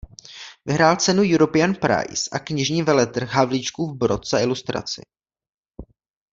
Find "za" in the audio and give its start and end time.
4.27-4.39